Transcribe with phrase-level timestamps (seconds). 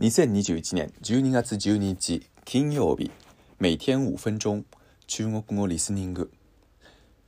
[0.00, 3.10] 2021年12月12日，金曜日，
[3.58, 4.64] 每天五分钟，
[5.06, 6.26] 中国语 listening，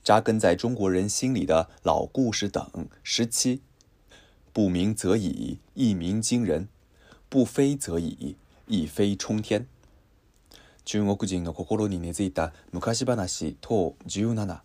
[0.03, 2.67] 扎根在中国人心里的老故事等
[3.03, 3.61] 十七，
[4.51, 6.67] 不鸣则已，一鸣惊人；
[7.29, 9.67] 不飞则已，一飞冲天。
[10.83, 12.31] 中国人的心里根深蒂
[13.63, 13.95] 固。
[14.09, 14.59] 17，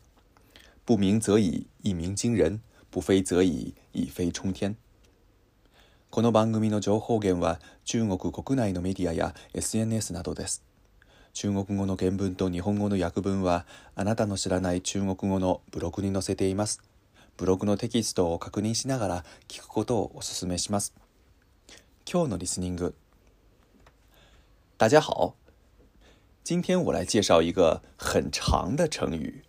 [0.86, 4.75] 不鸣则已，一鸣惊人；不飞则已，一飞冲天。
[6.11, 10.64] この番組の情報源は中国国内のメディアや SNS などです。
[11.34, 16.81] 中国語の原文と日本語の訳文はあなたの知らない中国語のブログに載せています。
[17.36, 20.94] ブログのテキストを確認しながら聞くことをお勧めします。
[22.11, 22.95] 今日のリスニング。
[24.79, 25.34] 大家好，
[26.43, 29.45] 今天我来介绍一个很长的成语，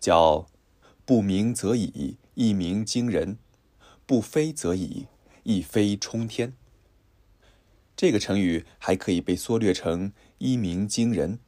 [0.00, 0.46] 叫
[1.04, 3.36] “不鸣则已，一鸣惊人；
[4.06, 5.08] 不飞则已。
[5.48, 6.52] 一飞冲天，
[7.96, 11.38] 这个成语还可以被缩略成“一鸣惊人”。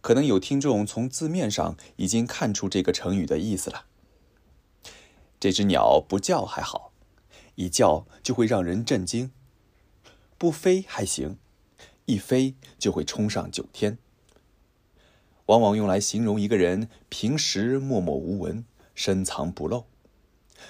[0.00, 3.86] 可能有听众从字面上已经看出这个成语的意思了。
[5.40, 6.92] 这只鸟不叫还好，
[7.56, 9.32] 一叫就会让人震惊；
[10.38, 11.38] 不飞还行，
[12.06, 13.98] 一飞就会冲上九天。
[15.46, 19.89] 往往用来形容一个人平时默默无闻、深藏不露。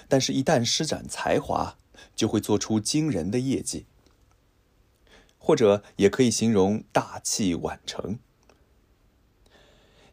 [0.07, 1.77] 但是，一旦施展才华，
[2.15, 3.85] 就会做出惊人的业绩，
[5.37, 8.19] 或者也可以形容大器晚成。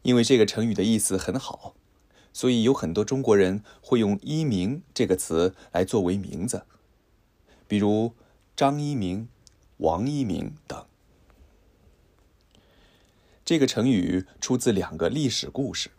[0.03, 1.75] 因为这个成语的意思很好，
[2.31, 6.63] 所以有很多中国人会用“一鸣”这个词来作为名字，
[7.67, 8.13] 比如
[8.55, 9.27] 张一鸣、
[9.77, 10.85] 王一鸣等。
[13.43, 15.89] 这个成语出自两个历史故事。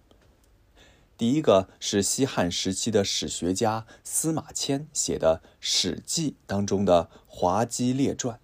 [1.20, 8.40] 第一个是西汉时期的史学家司马迁写的《史记》当中的《滑稽列传》，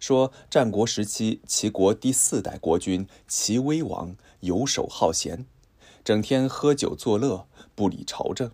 [0.00, 5.44] 说战国时期齐国第四代国君齐威王游手好闲，
[6.02, 8.50] 整天喝酒作乐，不理朝政。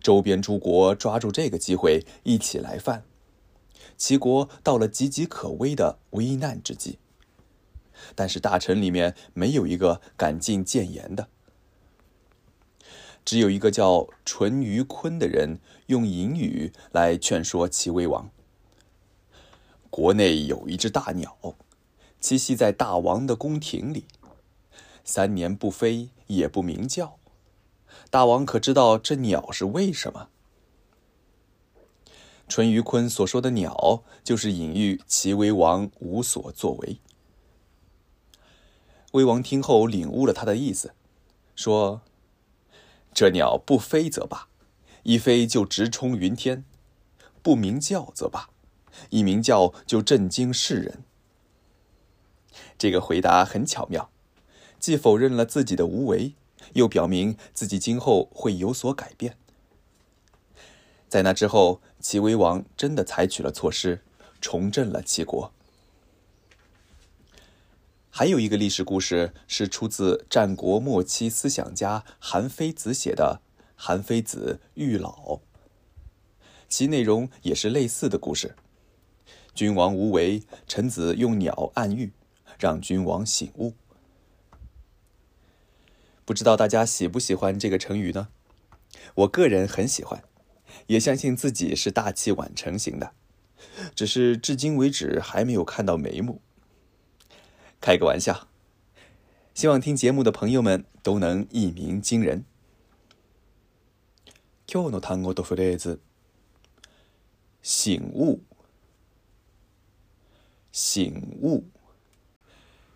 [0.00, 3.04] 周边诸国抓住这个机会一起来犯，
[3.98, 6.98] 齐国到了岌岌可危的危难之际。
[8.14, 11.28] 但是大臣里面没有一个敢进谏言的。
[13.24, 18.30] 只有一个叫淳于髡的人用隐语来劝说齐威王。
[19.90, 21.36] 国内有一只大鸟，
[22.20, 24.06] 栖息在大王的宫廷里，
[25.04, 27.16] 三年不飞也不鸣叫，
[28.10, 30.28] 大王可知道这鸟是为什么？
[32.48, 36.98] 淳于髡所说的鸟，就是隐喻齐威王无所作为。
[39.12, 40.94] 威王听后领悟了他的意思，
[41.54, 42.02] 说。
[43.14, 44.48] 这鸟不飞则罢，
[45.02, 46.64] 一飞就直冲云天；
[47.42, 48.48] 不鸣叫则罢，
[49.10, 51.04] 一鸣叫就震惊世人。
[52.78, 54.10] 这个回答很巧妙，
[54.80, 56.34] 既否认了自己的无为，
[56.72, 59.36] 又表明自己今后会有所改变。
[61.08, 64.00] 在那之后，齐威王真的采取了措施，
[64.40, 65.52] 重振了齐国。
[68.22, 73.40] 还有一个历史故事是出自战国末期思想家韩非子写的
[73.74, 75.10] 《韩非子·遇老》，
[76.68, 78.54] 其内容也是类似的故事：
[79.52, 82.12] 君王无为，臣子用鸟暗喻，
[82.60, 83.74] 让君王醒悟。
[86.24, 88.28] 不知道大家喜不喜欢这个成语呢？
[89.16, 90.22] 我个人很喜欢，
[90.86, 93.14] 也相信自己是大器晚成型的，
[93.96, 96.40] 只是至今为止还没有看到眉目。
[97.82, 98.46] 开个玩笑，
[99.54, 102.44] 希望听节目的朋友们都能一鸣惊人。
[104.64, 105.98] 今日の単語とフレーズ。
[107.60, 108.38] 醒悟。
[110.70, 111.10] 醒
[111.42, 111.64] 悟。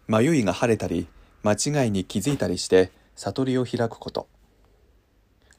[0.07, 1.09] 迷いが晴れたり、
[1.45, 4.29] 間違いに気づいたりして悟りを開くこと。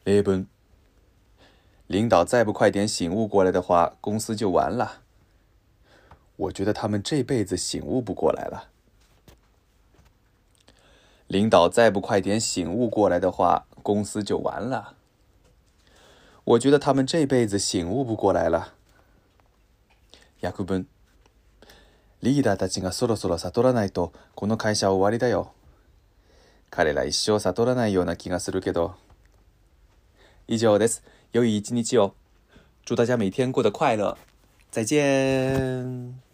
[0.05, 0.47] 例文：
[1.89, 5.01] 领导再不快点醒悟过来的话，公司就完了。
[6.37, 8.69] 我觉得他们这辈子醒悟不过来了。
[11.27, 14.95] 领导再不快点醒悟过来的话，公司就完了。
[16.45, 18.73] 我觉得他们这辈子醒悟不过来了。
[20.39, 20.87] 約分。
[22.21, 25.51] リーダーたちがそろそろ悟らないとこの会社終わりだよ。
[26.69, 28.95] 彼ら一生悟らないような気がするけど。
[30.47, 31.03] 以上です。
[31.33, 32.15] 良い一日を。
[32.85, 34.17] 祝大家每天过得快乐。
[34.71, 36.26] 再见。